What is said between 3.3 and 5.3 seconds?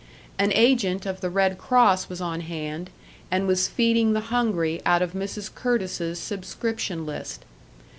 was feeding the hungry out of